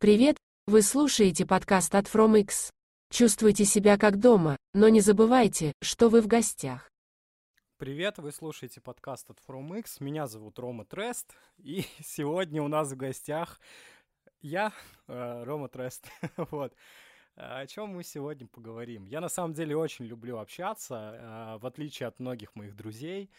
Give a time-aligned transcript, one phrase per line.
[0.00, 2.70] Привет, вы слушаете подкаст от FromX.
[3.10, 6.88] Чувствуйте себя как дома, но не забывайте, что вы в гостях.
[7.76, 9.96] Привет, вы слушаете подкаст от FromX.
[10.00, 13.60] Меня зовут Рома Трест, и сегодня у нас в гостях
[14.40, 14.72] я,
[15.06, 16.06] э, Рома Трест.
[16.50, 16.74] вот.
[17.34, 19.04] О чем мы сегодня поговорим?
[19.04, 23.30] Я на самом деле очень люблю общаться, э, в отличие от многих моих друзей.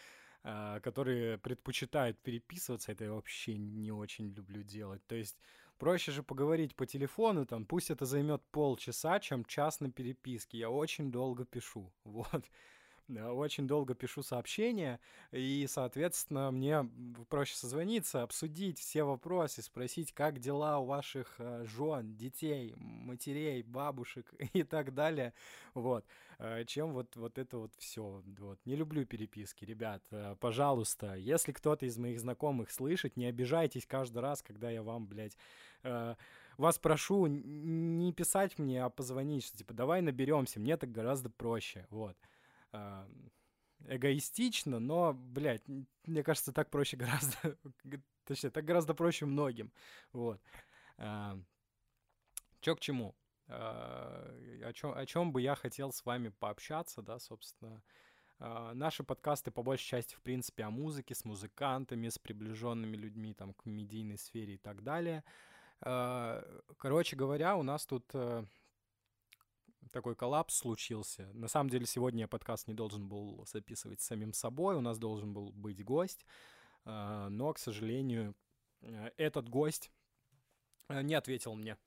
[0.44, 5.06] А, которые предпочитают переписываться, это я вообще не очень люблю делать.
[5.06, 5.38] То есть
[5.82, 10.60] проще же поговорить по телефону, там, пусть это займет полчаса, чем час на переписке.
[10.60, 12.46] Я очень долго пишу, вот
[13.10, 15.00] очень долго пишу сообщения,
[15.32, 16.90] и, соответственно, мне
[17.30, 24.34] проще созвониться, обсудить все вопросы, спросить, как дела у ваших э, жен, детей, матерей, бабушек
[24.54, 25.34] и так далее,
[25.74, 26.06] вот,
[26.40, 28.60] э, чем вот, вот это вот все, вот.
[28.66, 34.20] Не люблю переписки, ребят, э, пожалуйста, если кто-то из моих знакомых слышит, не обижайтесь каждый
[34.20, 35.38] раз, когда я вам, блядь,
[36.58, 41.88] вас прошу не писать мне, а позвонить, что типа давай наберемся, мне так гораздо проще,
[41.90, 42.16] вот.
[42.16, 42.41] э,
[43.88, 45.64] эгоистично, но, блядь,
[46.06, 47.58] мне кажется, так проще гораздо,
[48.26, 49.72] точнее, так гораздо проще многим,
[50.12, 50.42] вот.
[50.98, 51.34] Э,
[52.60, 53.16] чё к чему?
[53.48, 57.82] Э, о, чем, о чем бы я хотел с вами пообщаться, да, собственно,
[58.40, 63.54] наши подкасты по большей части, в принципе, о музыке, с музыкантами, с приближенными людьми там,
[63.54, 65.24] к медийной сфере и так далее.
[65.80, 68.48] Короче говоря, у нас тут uh,
[69.92, 71.30] такой коллапс случился.
[71.34, 75.34] На самом деле сегодня я подкаст не должен был записывать самим собой, у нас должен
[75.34, 76.26] был быть гость,
[76.86, 78.36] а, но, к сожалению,
[78.82, 79.92] э, этот гость
[80.90, 81.78] э, не ответил мне.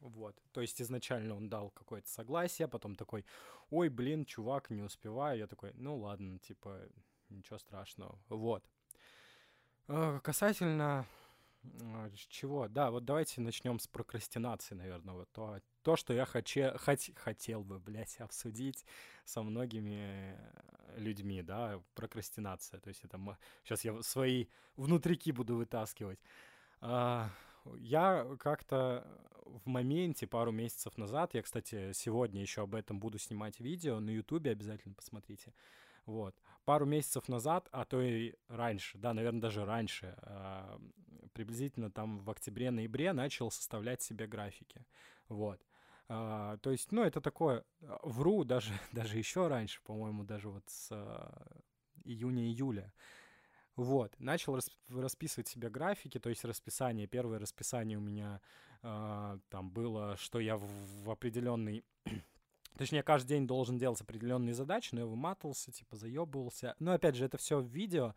[0.00, 0.36] Вот.
[0.52, 3.24] То есть изначально он дал какое-то согласие, потом такой,
[3.70, 5.38] ой, блин, чувак, не успеваю.
[5.38, 6.88] Я такой, ну ладно, типа,
[7.30, 8.18] ничего страшного.
[8.28, 8.64] Вот.
[9.88, 10.20] Э,
[11.80, 12.68] касательно чего?
[12.68, 15.14] Да, вот давайте начнем с прокрастинации, наверное.
[15.14, 18.84] Вот то, то что я хоче, хот, хотел бы, блядь, обсудить
[19.24, 20.38] со многими
[20.96, 22.80] людьми, да, прокрастинация.
[22.80, 23.36] То есть это мы...
[23.64, 24.46] Сейчас я свои
[24.76, 26.20] внутрики буду вытаскивать.
[26.80, 27.30] А,
[27.76, 29.06] я как-то
[29.44, 34.10] в моменте пару месяцев назад, я, кстати, сегодня еще об этом буду снимать видео на
[34.10, 35.52] Ютубе, обязательно посмотрите.
[36.06, 36.34] Вот.
[36.64, 40.78] Пару месяцев назад, а то и раньше, да, наверное, даже раньше, э,
[41.32, 44.86] приблизительно там в октябре-ноябре начал составлять себе графики.
[45.28, 45.60] Вот.
[46.06, 50.92] Uh, то есть, ну, это такое, вру даже, даже еще раньше, по-моему, даже вот с
[52.04, 52.92] июня-июля.
[53.74, 57.06] Вот, начал рас, расписывать себе графики, то есть расписание.
[57.06, 58.40] Первое расписание у меня
[58.82, 60.66] uh, там было, что я в,
[61.04, 61.84] в определенный
[62.76, 66.74] Точнее, каждый день должен делать определенные задачи, но я выматывался, типа заебывался.
[66.78, 68.14] Но опять же, это все в видео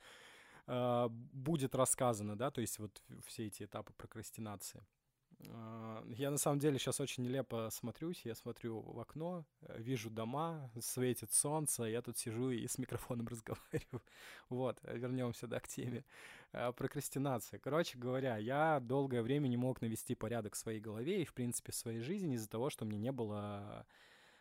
[0.65, 4.83] э, будет рассказано, да, то есть вот все эти этапы прокрастинации.
[5.45, 9.45] Э, я на самом деле сейчас очень нелепо смотрюсь, я смотрю в окно,
[9.75, 14.01] вижу дома, светит солнце, я тут сижу и с микрофоном разговариваю.
[14.49, 16.03] Вот, вернемся, да, к теме.
[16.51, 17.59] Э, прокрастинация.
[17.59, 21.71] Короче говоря, я долгое время не мог навести порядок в своей голове и, в принципе,
[21.71, 23.85] в своей жизни из-за того, что мне не было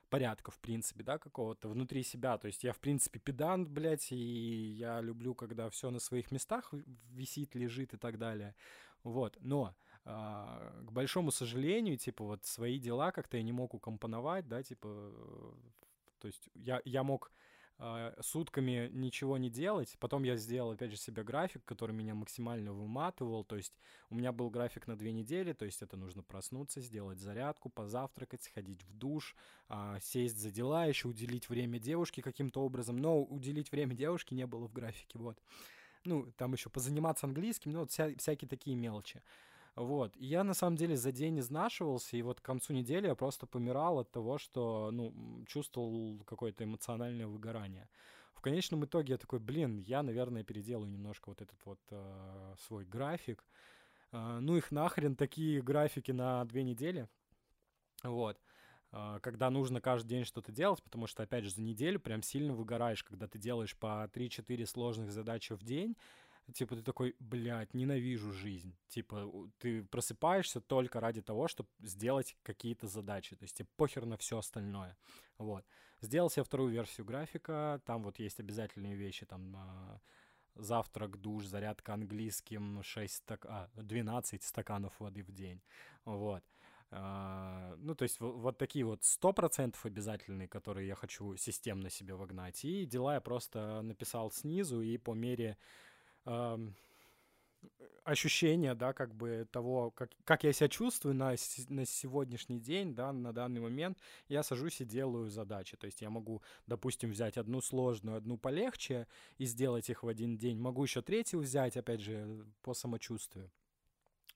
[0.08, 2.38] порядка, в принципе, да, какого-то внутри себя.
[2.38, 6.72] То есть я, в принципе, педант, блядь, и я люблю, когда все на своих местах
[7.10, 8.54] висит, лежит и так далее.
[9.02, 9.74] Вот, но
[10.04, 14.88] а, к большому сожалению, типа, вот свои дела как-то я не мог укомпоновать, да, типа,
[14.88, 15.52] э,
[16.20, 17.32] то есть я, я мог
[18.20, 19.96] сутками ничего не делать.
[19.98, 23.44] Потом я сделал, опять же, себе график, который меня максимально выматывал.
[23.44, 23.74] То есть
[24.08, 28.42] у меня был график на две недели, то есть это нужно проснуться, сделать зарядку, позавтракать,
[28.42, 29.36] сходить в душ,
[29.68, 32.96] э, сесть за дела, еще уделить время девушке каким-то образом.
[32.96, 35.38] Но уделить время девушке не было в графике, вот.
[36.04, 39.22] Ну, там еще позаниматься английским, ну, вот вся, всякие такие мелочи.
[39.76, 40.16] Вот.
[40.16, 43.46] И я, на самом деле, за день изнашивался, и вот к концу недели я просто
[43.46, 47.88] помирал от того, что, ну, чувствовал какое-то эмоциональное выгорание.
[48.32, 52.86] В конечном итоге я такой, блин, я, наверное, переделаю немножко вот этот вот э, свой
[52.86, 53.44] график.
[54.12, 57.08] Э, ну их нахрен такие графики на две недели.
[58.02, 58.40] Вот
[59.20, 63.04] когда нужно каждый день что-то делать, потому что, опять же, за неделю прям сильно выгораешь,
[63.04, 65.96] когда ты делаешь по 3-4 сложных задачи в день,
[66.52, 68.76] типа ты такой, блядь, ненавижу жизнь.
[68.88, 73.36] Типа ты просыпаешься только ради того, чтобы сделать какие-то задачи.
[73.36, 74.96] То есть тебе похер на все остальное.
[75.38, 75.64] Вот.
[76.00, 77.80] Сделал себе вторую версию графика.
[77.84, 80.00] Там вот есть обязательные вещи, там а,
[80.54, 83.46] завтрак, душ, зарядка английским, 6 стак...
[83.46, 85.62] а, 12 стаканов воды в день.
[86.04, 86.44] Вот.
[86.92, 92.64] Uh, ну, то есть вот такие вот 100% обязательные, которые я хочу системно себе вогнать.
[92.64, 95.58] И дела я просто написал снизу, и по мере
[98.06, 101.34] ощущение, да, как бы того, как, как я себя чувствую на,
[101.68, 105.76] на сегодняшний день, да, на данный момент, я сажусь и делаю задачи.
[105.76, 109.08] То есть я могу, допустим, взять одну сложную, одну полегче
[109.38, 110.58] и сделать их в один день.
[110.58, 113.50] Могу еще третью взять, опять же, по самочувствию.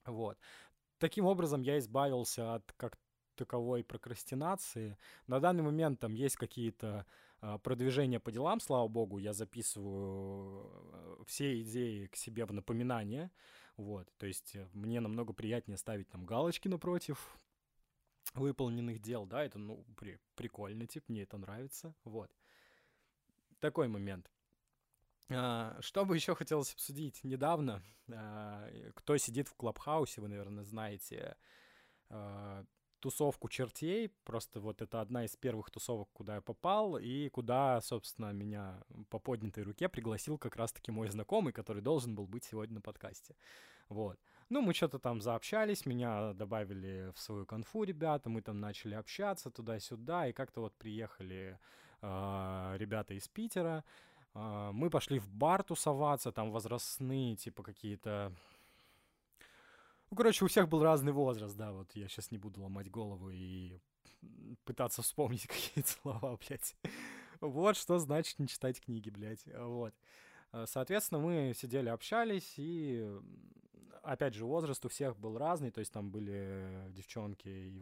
[0.04, 0.36] Вот.
[0.98, 2.98] Таким образом, я избавился от как
[3.36, 4.98] таковой прокрастинации.
[5.26, 7.06] На данный момент там есть какие-то
[7.62, 13.30] продвижения по делам, слава богу, я записываю э, все идеи к себе в напоминание.
[13.76, 17.40] Вот, то есть э, мне намного приятнее ставить там галочки напротив
[18.34, 22.30] выполненных дел, да, это, ну, при, прикольно, типа, мне это нравится, вот.
[23.58, 24.30] Такой момент.
[25.30, 27.82] А, что бы еще хотелось обсудить недавно,
[28.12, 31.36] а, кто сидит в Клабхаусе, вы, наверное, знаете,
[32.08, 32.64] а,
[33.00, 34.10] тусовку чертей.
[34.24, 39.18] Просто вот это одна из первых тусовок, куда я попал, и куда, собственно, меня по
[39.18, 43.34] поднятой руке пригласил как раз-таки мой знакомый, который должен был быть сегодня на подкасте.
[43.88, 44.18] Вот.
[44.50, 49.50] Ну, мы что-то там заобщались, меня добавили в свою конфу ребята, мы там начали общаться
[49.50, 51.58] туда-сюда, и как-то вот приехали
[52.02, 53.84] э, ребята из Питера,
[54.34, 58.32] э, мы пошли в бар тусоваться, там возрастные, типа какие-то
[60.10, 63.30] ну, короче, у всех был разный возраст, да, вот я сейчас не буду ломать голову
[63.30, 63.78] и
[64.64, 66.76] пытаться вспомнить какие-то слова, блядь.
[67.40, 69.94] Вот что значит не читать книги, блядь, вот.
[70.52, 73.08] Э, соответственно, мы сидели, общались, и,
[74.02, 77.72] опять же, возраст у всех был разный, то есть там были девчонки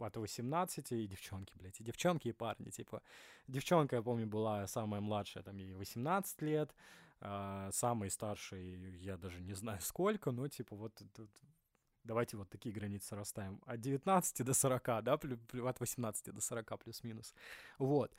[0.00, 3.02] от 18, и девчонки, блядь, и девчонки, и парни, типа.
[3.46, 6.74] Девчонка, я помню, была самая младшая, там, ей 18 лет,
[7.20, 10.92] а самый старший, я даже не знаю сколько, но, типа, вот
[12.08, 13.60] Давайте вот такие границы расставим.
[13.66, 17.34] От 19 до 40, да, от 18 до 40 плюс-минус.
[17.78, 18.16] Вот.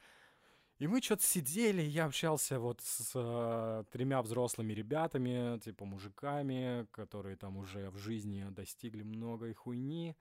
[0.77, 7.35] И мы что-то сидели, я общался вот с э, тремя взрослыми ребятами, типа мужиками, которые
[7.35, 10.15] там уже в жизни достигли многой хуйни.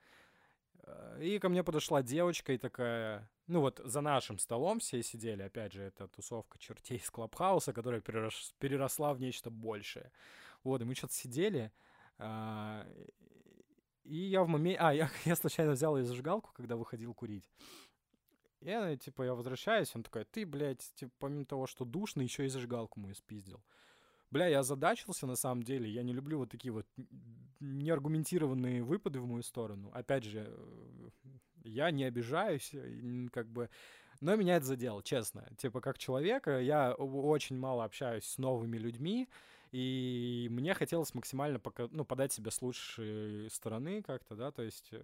[0.82, 5.42] Э, и ко мне подошла девочка и такая, ну вот за нашим столом все сидели,
[5.42, 10.10] опять же, это тусовка чертей из Клабхауса, которая перерос, переросла в нечто большее.
[10.64, 11.70] Вот, и мы что-то сидели,
[12.18, 12.84] э,
[14.08, 14.78] и я в моменте...
[14.80, 17.44] А, я, я случайно взял ее зажигалку, когда выходил курить.
[18.60, 22.48] И типа, я возвращаюсь, он такой, ты, блядь, типа, помимо того, что душно, еще и
[22.48, 23.62] зажигалку мою спиздил.
[24.30, 25.88] Бля, я озадачился на самом деле.
[25.90, 26.86] Я не люблю вот такие вот
[27.60, 29.90] неаргументированные выпады в мою сторону.
[29.94, 31.08] Опять же, э,
[31.64, 32.72] я не обижаюсь,
[33.32, 33.70] как бы...
[34.20, 35.48] Но меня это задело, честно.
[35.56, 39.28] Типа, как человека, я очень мало общаюсь с новыми людьми,
[39.72, 44.88] и мне хотелось максимально пока, ну, подать себя с лучшей стороны как-то, да, то есть
[44.92, 45.02] э,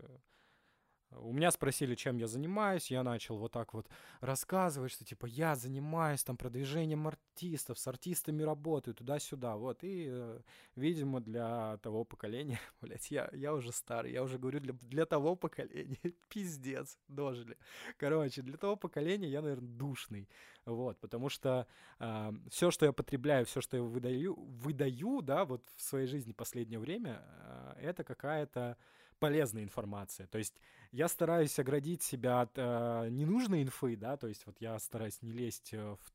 [1.20, 3.88] у меня спросили, чем я занимаюсь, я начал вот так вот
[4.20, 10.40] рассказывать, что типа я занимаюсь там продвижением артистов, с артистами работаю, туда-сюда, вот, и, э,
[10.76, 15.37] видимо, для того поколения, блядь, я, я уже старый, я уже говорю, для, для того
[15.37, 17.56] поколения, пиздец, дожили.
[17.96, 20.28] Короче, для того поколения я, наверное, душный,
[20.64, 21.66] вот, потому что
[21.99, 26.32] э, все, что я потребляю, все, что я выдаю, выдаю, да, вот в своей жизни
[26.32, 28.76] последнее время, э, это какая-то
[29.19, 30.26] полезная информация.
[30.26, 30.61] То есть
[30.93, 35.32] я стараюсь оградить себя от э, ненужной инфы, да, то есть вот я стараюсь не
[35.32, 36.12] лезть э, в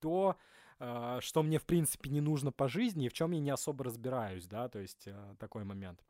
[0.00, 0.36] то,
[0.78, 3.84] э, что мне в принципе не нужно по жизни и в чем я не особо
[3.84, 6.02] разбираюсь, да, то есть э, такой момент.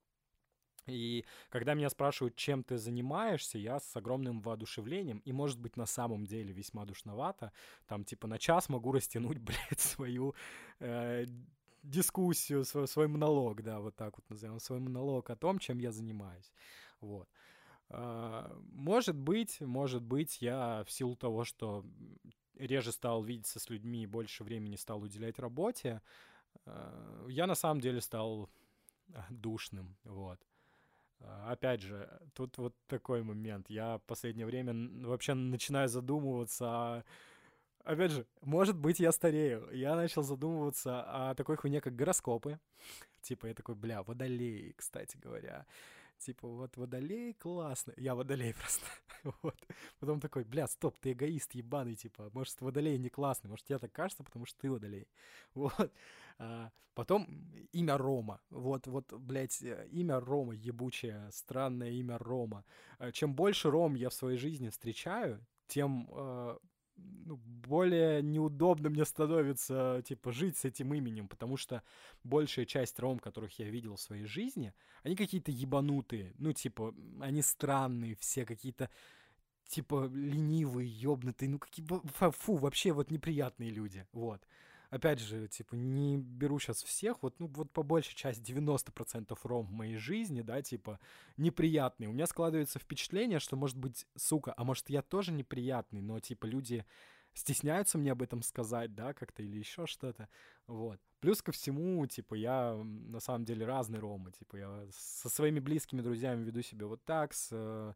[0.87, 5.87] И когда меня спрашивают, чем ты занимаешься, я с огромным воодушевлением, и, может быть, на
[5.87, 7.53] самом деле весьма душновато,
[7.87, 9.39] там, типа, на час могу растянуть,
[9.71, 10.35] блядь, свою
[10.81, 11.27] э,
[11.83, 15.93] дискуссию, свой, свой монолог, да, вот так вот назовем, свой монолог о том, чем я
[15.93, 16.53] занимаюсь.
[17.01, 17.29] Вот.
[17.91, 21.85] А, может быть, может быть, я в силу того, что
[22.57, 26.03] реже стал видеться с людьми больше времени стал уделять работе,
[26.67, 28.51] а, я на самом деле стал
[29.31, 30.41] душным, вот.
[31.21, 33.71] А, опять же, тут вот такой момент.
[33.71, 34.75] Я в последнее время
[35.07, 37.05] вообще начинаю задумываться о
[37.89, 39.69] опять же, может быть, я старею.
[39.73, 42.61] Я начал задумываться о такой хуйне, как гороскопы.
[43.23, 45.67] Типа, я такой, бля, водолей, кстати говоря.
[46.19, 47.95] Типа, вот водолей классно.
[47.97, 48.85] Я водолей просто.
[49.43, 49.57] вот.
[50.01, 52.31] Потом такой, бля, стоп, ты эгоист ебаный, типа.
[52.35, 53.49] Может, водолей не классный.
[53.49, 55.09] Может, тебе так кажется, потому что ты водолей.
[55.55, 55.93] Вот.
[56.39, 57.27] А, потом
[57.73, 58.41] имя Рома.
[58.51, 62.65] Вот, вот, блядь, имя Рома ебучее, странное имя Рома.
[62.99, 66.59] А, чем больше Ром я в своей жизни встречаю, тем э,
[67.29, 71.83] ну, более неудобно мне становится, типа, жить с этим именем, потому что
[72.25, 77.43] большая часть ром, которых я видел в своей жизни, они какие-то ебанутые, ну, типа, они
[77.43, 78.89] странные, все какие-то,
[79.67, 81.87] типа, ленивые, ёбнутые, ну, какие,
[82.31, 84.41] фу, вообще вот неприятные люди, вот.
[84.91, 89.67] опять же, типа, не беру сейчас всех, вот, ну, вот по большей части 90% ром
[89.67, 90.99] в моей жизни, да, типа,
[91.37, 92.09] неприятные.
[92.09, 96.47] У меня складывается впечатление, что, может быть, сука, а может, я тоже неприятный, но, типа,
[96.47, 96.85] люди
[97.39, 100.29] стесняются мне об этом сказать, да, как-то или еще что-то,
[100.67, 101.01] вот.
[101.21, 106.01] Плюс ко всему, типа, я на самом деле разный Рома, типа, я со своими близкими
[106.01, 107.95] друзьями веду себя вот так, с э,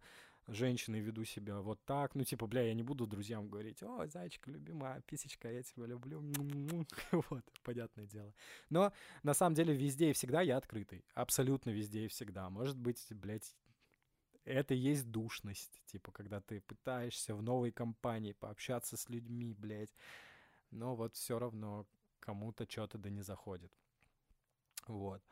[0.49, 4.47] женщиной веду себя вот так, ну, типа, бля, я не буду друзьям говорить, о, зайчик,
[4.47, 6.21] любимая, писечка, я тебя люблю,
[7.13, 8.33] вот, понятное дело.
[8.71, 12.49] Но, на самом деле, везде и всегда я открытый, абсолютно везде и всегда.
[12.51, 13.57] Может быть, блядь,
[14.45, 19.95] это и есть душность, типа, когда ты пытаешься в новой компании пообщаться с людьми, блядь,
[20.71, 21.87] но вот все равно
[22.21, 23.73] кому-то что-то да не заходит.
[24.87, 25.23] Вот.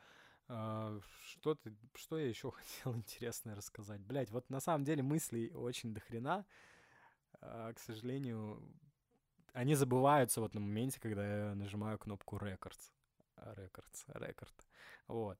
[0.47, 4.01] А, что, ты, что я еще хотел интересное рассказать?
[4.01, 6.45] Блять, вот на самом деле мыслей очень дохрена.
[7.41, 8.61] А, к сожалению,
[9.53, 12.91] они забываются вот на моменте, когда я нажимаю кнопку Records.
[13.37, 14.53] Records, Record.
[15.07, 15.39] Вот.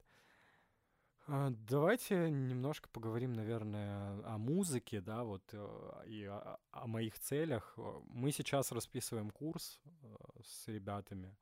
[1.27, 7.77] А, давайте немножко поговорим, наверное, о музыке, да, вот, э, и о, о моих целях.
[8.07, 11.37] Мы сейчас расписываем курс э, с ребятами.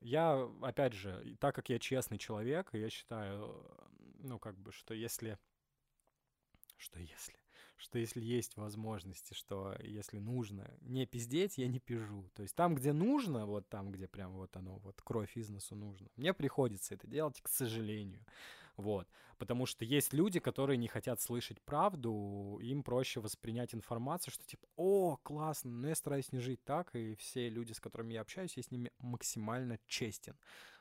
[0.00, 3.64] Я, опять же, так как я честный человек, я считаю,
[4.18, 5.38] ну, как бы, что если...
[6.78, 7.40] Что если?
[7.80, 12.30] что если есть возможности, что если нужно не пиздеть, я не пижу.
[12.34, 15.74] То есть там, где нужно, вот там, где прям вот оно, вот кровь из носу
[15.74, 18.24] нужно, мне приходится это делать, к сожалению.
[18.80, 19.08] Вот.
[19.38, 24.66] Потому что есть люди, которые не хотят слышать правду, им проще воспринять информацию, что типа,
[24.76, 28.56] о, классно, но я стараюсь не жить так, и все люди, с которыми я общаюсь,
[28.56, 30.36] я с ними максимально честен.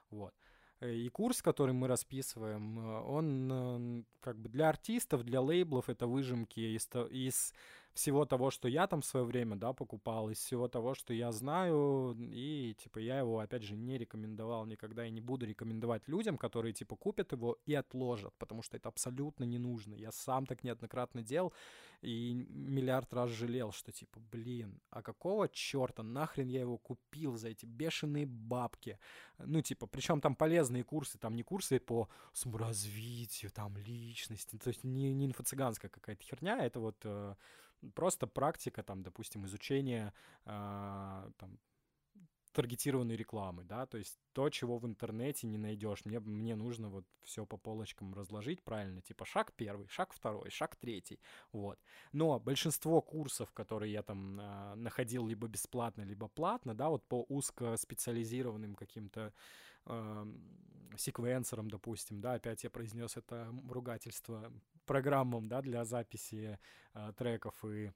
[0.10, 0.34] Вот.
[0.82, 6.08] И курс, который мы расписываем, э, он э, как бы для артистов, для лейблов это
[6.08, 7.54] выжимки из, из
[8.00, 11.32] всего того, что я там в свое время, да, покупал, из всего того, что я
[11.32, 16.38] знаю, и, типа, я его, опять же, не рекомендовал никогда и не буду рекомендовать людям,
[16.38, 19.96] которые, типа, купят его и отложат, потому что это абсолютно не нужно.
[19.96, 21.54] Я сам так неоднократно делал
[22.02, 27.50] и миллиард раз жалел, что, типа, блин, а какого черта нахрен я его купил за
[27.50, 28.98] эти бешеные бабки?
[29.38, 34.86] Ну, типа, причем там полезные курсы, там не курсы по саморазвитию, там, личности, то есть
[34.86, 37.36] не, не инфо-цыганская какая-то херня, это вот э,
[37.94, 40.14] просто практика, там, допустим, изучения
[40.46, 41.60] э, там,
[42.52, 46.06] таргетированной рекламы, да, то есть то, чего в интернете не найдешь.
[46.06, 50.76] Мне, мне нужно вот все по полочкам разложить правильно, типа шаг первый, шаг второй, шаг
[50.76, 51.20] третий,
[51.52, 51.80] вот.
[52.12, 57.26] Но большинство курсов, которые я там э, находил либо бесплатно, либо платно, да, вот по
[57.30, 59.34] узкоспециализированным каким-то
[59.86, 60.26] э,
[60.98, 64.52] секвенсорам, допустим, да, опять я произнес это ругательство,
[64.86, 66.58] программам, да, для записи
[66.94, 67.92] э, треков и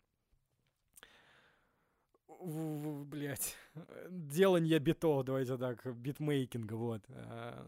[2.38, 3.55] блять,
[4.09, 7.03] делание битов, давайте так, битмейкинга, вот.
[7.09, 7.65] Э,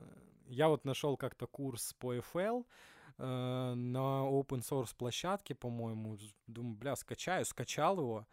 [0.47, 2.65] я вот нашел как-то курс по FL
[3.17, 6.17] э, на open source площадке, по-моему.
[6.45, 8.27] Думаю, бля, скачаю, скачал его.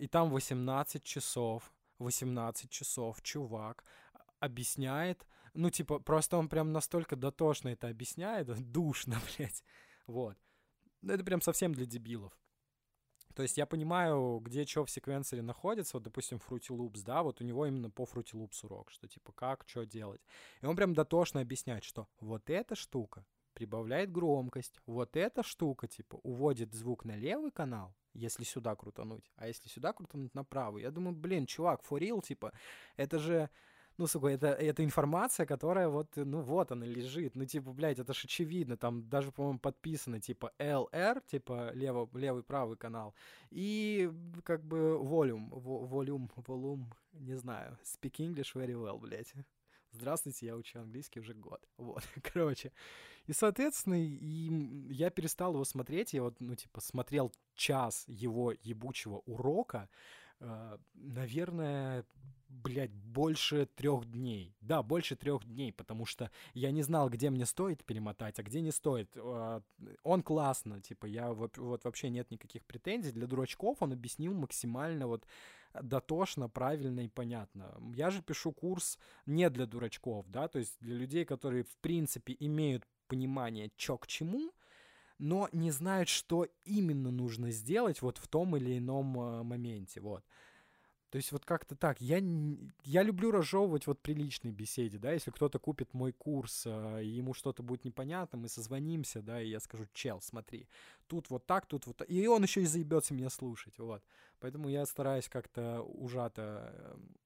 [0.00, 3.84] И там 18 часов, 18 часов чувак
[4.40, 5.24] объясняет,
[5.58, 9.64] ну, типа, просто он прям настолько дотошно это объясняет, душно, блядь,
[10.06, 10.36] вот.
[11.02, 12.32] Это прям совсем для дебилов.
[13.34, 17.40] То есть я понимаю, где что в секвенсоре находится, вот, допустим, Fruity Loops, да, вот
[17.40, 20.20] у него именно по Fruity Loops урок, что типа как, что делать.
[20.60, 26.20] И он прям дотошно объясняет, что вот эта штука прибавляет громкость, вот эта штука, типа,
[26.22, 30.82] уводит звук на левый канал, если сюда крутануть, а если сюда крутануть на правый.
[30.82, 32.52] Я думаю, блин, чувак, for real, типа,
[32.96, 33.50] это же
[33.98, 37.34] ну, сука, это, это информация, которая вот, ну, вот она лежит.
[37.34, 38.76] Ну, типа, блядь, это ж очевидно.
[38.76, 43.14] Там даже, по-моему, подписано, типа, LR, типа, лево, левый, правый канал.
[43.50, 44.08] И,
[44.44, 47.76] как бы, volume, volume, volume, не знаю.
[47.82, 49.34] Speak English very well, блядь.
[49.90, 51.60] Здравствуйте, я учу английский уже год.
[51.76, 52.02] Вот,
[52.32, 52.72] короче.
[53.26, 56.12] И, соответственно, и я перестал его смотреть.
[56.12, 59.88] Я вот, ну, типа, смотрел час его ебучего урока.
[60.40, 62.04] Э, наверное,
[62.48, 64.56] блядь, больше трех дней.
[64.60, 68.60] Да, больше трех дней, потому что я не знал, где мне стоит перемотать, а где
[68.60, 69.10] не стоит.
[69.16, 69.60] Э,
[70.02, 73.12] он классно, типа, я вот, вообще нет никаких претензий.
[73.12, 75.26] Для дурачков он объяснил максимально вот
[75.82, 77.78] дотошно, правильно и понятно.
[77.94, 82.36] Я же пишу курс не для дурачков, да, то есть для людей, которые, в принципе,
[82.40, 84.52] имеют понимание, чё к чему,
[85.18, 90.24] но не знают, что именно нужно сделать вот в том или ином э, моменте, вот.
[91.10, 92.00] То есть вот как-то так.
[92.00, 92.20] Я,
[92.84, 97.08] я люблю разжевывать вот при личной беседе, да, если кто-то купит мой курс, э, и
[97.08, 100.68] ему что-то будет непонятно, мы созвонимся, да, и я скажу, чел, смотри,
[101.06, 102.10] тут вот так, тут вот так.
[102.10, 104.02] И он еще и заебется меня слушать, вот.
[104.38, 107.16] Поэтому я стараюсь как-то ужато эм,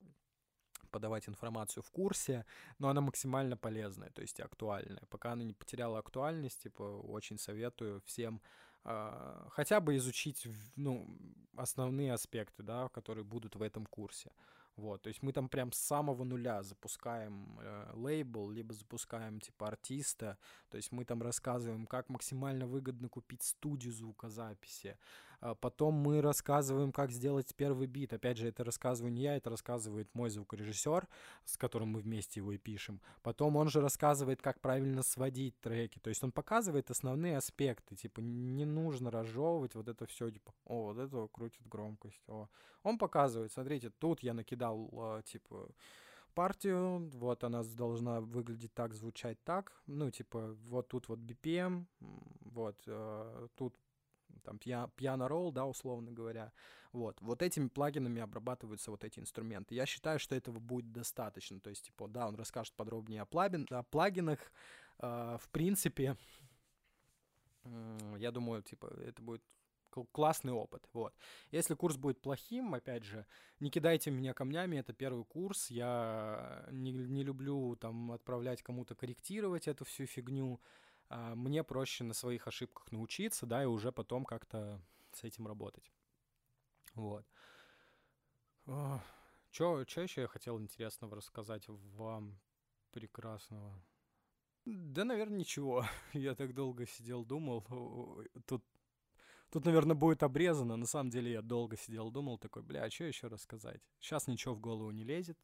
[0.93, 2.45] подавать информацию в курсе,
[2.79, 5.03] но она максимально полезная, то есть актуальная.
[5.09, 8.41] Пока она не потеряла актуальность, типа, очень советую всем
[8.85, 10.47] э, хотя бы изучить,
[10.77, 11.07] ну,
[11.57, 14.33] основные аспекты, да, которые будут в этом курсе.
[14.77, 19.69] Вот, то есть мы там прям с самого нуля запускаем э, лейбл, либо запускаем типа
[19.69, 20.39] артиста,
[20.71, 24.97] то есть мы там рассказываем, как максимально выгодно купить студию звукозаписи,
[25.32, 28.13] а потом мы рассказываем, как сделать первый бит.
[28.13, 31.09] Опять же, это рассказываю не я, это рассказывает мой звукорежиссер,
[31.45, 33.01] с которым мы вместе его и пишем.
[33.23, 35.99] Потом он же рассказывает, как правильно сводить треки.
[35.99, 37.97] То есть он показывает основные аспекты.
[37.97, 42.23] Типа, не нужно разжевывать вот это все, типа, о, вот это крутит громкость.
[42.29, 42.49] О.
[42.83, 45.69] Он показывает, смотрите, тут я накидал, а, типа,
[46.35, 51.87] партию, вот она должна выглядеть так, звучать так, ну, типа, вот тут вот BPM,
[52.41, 53.75] вот, э, тут
[54.45, 56.53] там piano roll, да, условно говоря.
[56.93, 57.21] Вот.
[57.21, 59.75] Вот этими плагинами обрабатываются вот эти инструменты.
[59.75, 61.61] Я считаю, что этого будет достаточно.
[61.61, 64.39] То есть, типа, да, он расскажет подробнее о, плагин, о плагинах.
[64.99, 66.17] Э, в принципе,
[67.65, 69.43] э, я думаю, типа, это будет
[70.13, 71.15] классный опыт, вот.
[71.51, 73.27] Если курс будет плохим, опять же,
[73.61, 79.69] не кидайте меня камнями, это первый курс, я не, не люблю там отправлять кому-то корректировать
[79.69, 80.61] эту всю фигню,
[81.11, 84.81] мне проще на своих ошибках научиться, да, и уже потом как-то
[85.13, 85.93] с этим работать.
[86.95, 87.27] Вот.
[89.53, 92.41] Что еще я хотел интересного рассказать вам
[92.91, 93.83] прекрасного?
[94.65, 95.85] Да, наверное, ничего.
[96.13, 97.67] Я так долго сидел, думал.
[98.47, 98.65] Тут,
[99.51, 100.77] тут, наверное, будет обрезано.
[100.77, 103.83] На самом деле я долго сидел, думал, такой, бля, а что еще рассказать?
[103.99, 105.37] Сейчас ничего в голову не лезет.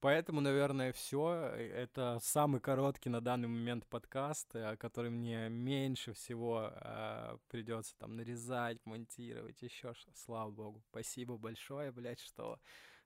[0.00, 1.30] Поэтому, наверное, все.
[1.56, 8.16] Это самый короткий на данный момент подкаст, э, который мне меньше всего э, придется там
[8.16, 10.10] нарезать, монтировать, еще что.
[10.14, 10.82] Слава богу.
[10.90, 12.58] Спасибо большое, блядь, что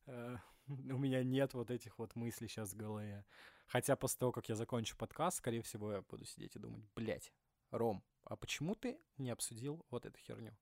[0.07, 0.37] э,
[0.69, 3.25] у меня нет вот этих вот мыслей сейчас в голове.
[3.67, 7.33] Хотя после того, как я закончу подкаст, скорее всего, я буду сидеть и думать, блядь,
[7.73, 10.57] Ром, а почему ты не обсудил вот эту херню?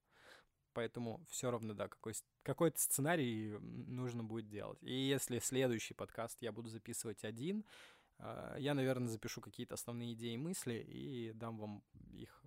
[0.73, 4.83] Поэтому все равно, да, какой, какой-то сценарий нужно будет делать.
[4.83, 7.65] И если следующий подкаст я буду записывать один,
[8.19, 12.45] а, я, наверное, запишу какие-то основные идеи и мысли и дам вам их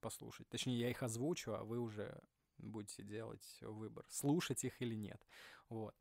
[0.00, 0.48] послушать.
[0.48, 2.20] Точнее, я их озвучу, а вы уже
[2.58, 5.20] будете делать выбор, слушать их или нет.
[5.68, 5.94] Вот.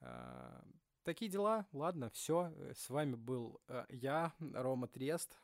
[0.00, 0.64] А,
[1.04, 1.66] такие дела.
[1.72, 2.52] Ладно, все.
[2.74, 5.38] С вами был э, я, Рома Трест.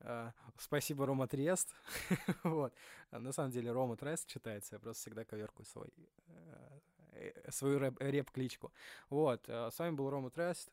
[0.00, 1.74] Uh, спасибо, Рома Трест.
[2.44, 2.74] вот.
[3.10, 5.92] На самом деле Рома Трест читается, я просто всегда коверкую свой,
[6.28, 8.72] uh, свою рэп- реп-кличку.
[9.08, 10.70] Вот, с вами был Рома Трест.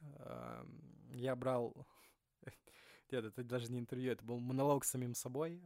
[1.11, 1.73] Я брал...
[3.11, 5.61] Нет, это даже не интервью, это был монолог с самим собой.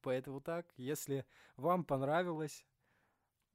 [0.00, 2.64] Поэтому так, если вам понравилось,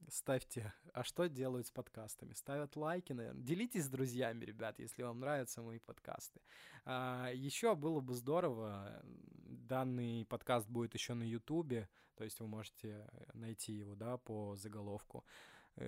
[0.07, 0.73] ставьте.
[0.93, 2.33] А что делают с подкастами?
[2.33, 3.43] Ставят лайки, наверное.
[3.43, 6.41] Делитесь с друзьями, ребят, если вам нравятся мои подкасты.
[6.85, 9.01] А, еще было бы здорово.
[9.03, 15.25] Данный подкаст будет еще на Ютубе, то есть вы можете найти его, да, по заголовку.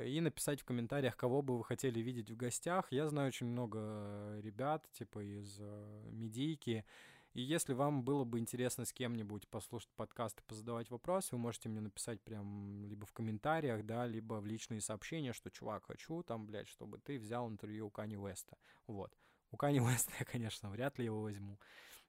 [0.05, 2.87] И написать в комментариях, кого бы вы хотели видеть в гостях.
[2.91, 6.85] Я знаю очень много ребят, типа из э, медийки,
[7.33, 11.69] и если вам было бы интересно с кем-нибудь послушать подкаст и позадавать вопросы, вы можете
[11.69, 16.45] мне написать прям либо в комментариях, да, либо в личные сообщения, что, чувак, хочу там,
[16.45, 18.57] блядь, чтобы ты взял интервью у Кани Уэста.
[18.85, 19.17] Вот.
[19.51, 21.57] У Кани Уэста я, конечно, вряд ли его возьму.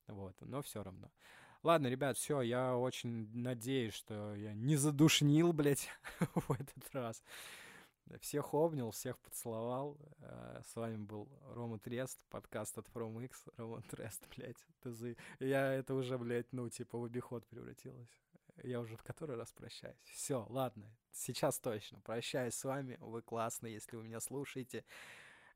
[0.08, 1.10] Вот, но все равно.
[1.62, 5.88] Ладно, ребят, все, я очень надеюсь, что я не задушнил, блядь,
[6.34, 7.22] в этот раз.
[8.20, 9.98] Всех обнял, всех поцеловал.
[10.18, 13.44] Э, с вами был Рома Трест, подкаст от From X.
[13.56, 18.10] Рома Трест, блядь, ты Я это уже, блядь, ну, типа в обиход превратилось.
[18.62, 19.96] Я уже в который раз прощаюсь.
[20.04, 22.00] Все, ладно, сейчас точно.
[22.00, 22.98] Прощаюсь с вами.
[23.00, 24.84] Вы классные, если вы меня слушаете.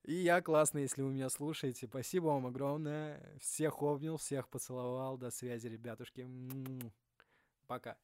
[0.03, 1.87] И я классный, если вы меня слушаете.
[1.87, 3.37] Спасибо вам огромное.
[3.41, 5.19] Всех обнял, всех поцеловал.
[5.19, 6.27] До связи, ребятушки.
[7.67, 7.97] Пока.